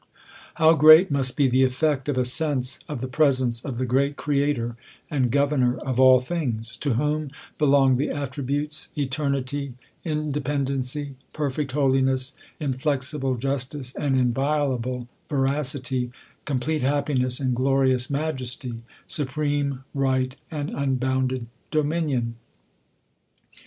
How 0.55 0.73
/ 0.73 0.73
great 0.73 1.11
must 1.11 1.37
be 1.37 1.47
the 1.47 1.61
effect 1.63 2.09
of 2.09 2.17
a 2.17 2.25
sense 2.25 2.79
of 2.89 3.01
the 3.01 3.07
presence 3.07 3.63
of 3.63 3.77
the 3.77 3.85
great 3.85 4.17
Creator 4.17 4.75
and 5.11 5.29
Governor 5.29 5.77
of 5.77 5.99
all 5.99 6.19
things, 6.19 6.75
to 6.77 6.95
whom 6.95 7.29
belong 7.59 7.97
the 7.97 8.09
attributes, 8.09 8.89
eternity, 8.97 9.75
independency, 10.03 11.13
perfect 11.33 11.73
holiness, 11.73 12.33
inflexiblejustice, 12.59 13.95
and 13.95 14.17
inviolable 14.17 15.07
veracity; 15.29 16.09
com 16.45 16.59
plete 16.59 16.81
happiness 16.81 17.39
and 17.39 17.55
glorious 17.55 18.09
majesty; 18.09 18.81
suprcme 19.07 19.83
right 19.93 20.35
and 20.49 20.71
luibounded 20.71 21.45
dominion? 21.69 21.69
A 21.69 21.69
sense 21.69 21.75
196 21.75 21.75
THE 21.75 21.77
COLUMBIAN 21.77 22.23
ORATOR. 22.23 23.57